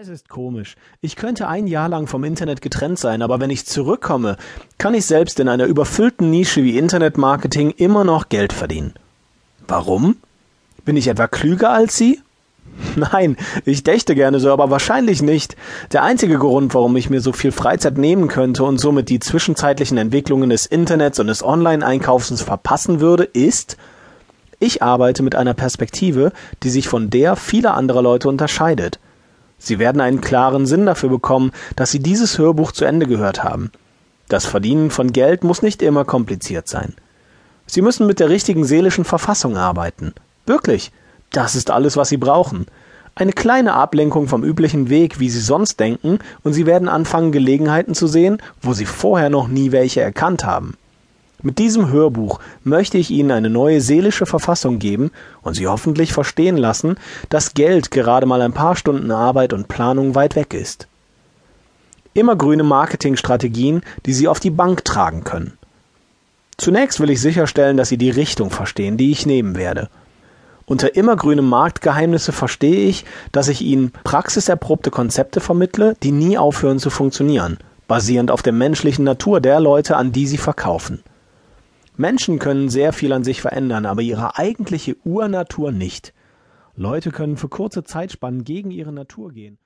[0.00, 0.76] Es ist komisch.
[1.00, 4.36] Ich könnte ein Jahr lang vom Internet getrennt sein, aber wenn ich zurückkomme,
[4.78, 8.94] kann ich selbst in einer überfüllten Nische wie Internetmarketing immer noch Geld verdienen.
[9.66, 10.18] Warum?
[10.84, 12.20] Bin ich etwa klüger als Sie?
[12.94, 15.56] Nein, ich dächte gerne so, aber wahrscheinlich nicht.
[15.90, 19.98] Der einzige Grund, warum ich mir so viel Freizeit nehmen könnte und somit die zwischenzeitlichen
[19.98, 23.76] Entwicklungen des Internets und des Online-Einkaufens verpassen würde, ist,
[24.60, 26.30] ich arbeite mit einer Perspektive,
[26.62, 29.00] die sich von der vieler anderer Leute unterscheidet.
[29.58, 33.70] Sie werden einen klaren Sinn dafür bekommen, dass Sie dieses Hörbuch zu Ende gehört haben.
[34.28, 36.94] Das Verdienen von Geld muss nicht immer kompliziert sein.
[37.66, 40.14] Sie müssen mit der richtigen seelischen Verfassung arbeiten.
[40.46, 40.92] Wirklich.
[41.30, 42.66] Das ist alles, was Sie brauchen.
[43.14, 47.94] Eine kleine Ablenkung vom üblichen Weg, wie Sie sonst denken, und Sie werden anfangen, Gelegenheiten
[47.94, 50.76] zu sehen, wo Sie vorher noch nie welche erkannt haben.
[51.40, 56.56] Mit diesem Hörbuch möchte ich Ihnen eine neue seelische Verfassung geben und Sie hoffentlich verstehen
[56.56, 56.96] lassen,
[57.28, 60.88] dass Geld gerade mal ein paar Stunden Arbeit und Planung weit weg ist.
[62.12, 65.56] Immergrüne Marketingstrategien, die Sie auf die Bank tragen können.
[66.56, 69.88] Zunächst will ich sicherstellen, dass Sie die Richtung verstehen, die ich nehmen werde.
[70.66, 76.90] Unter immergrünem Marktgeheimnisse verstehe ich, dass ich Ihnen praxiserprobte Konzepte vermittle, die nie aufhören zu
[76.90, 81.04] funktionieren, basierend auf der menschlichen Natur der Leute, an die Sie verkaufen.
[81.98, 86.14] Menschen können sehr viel an sich verändern, aber ihre eigentliche Urnatur nicht.
[86.76, 89.56] Leute können für kurze Zeitspannen gegen ihre Natur gehen.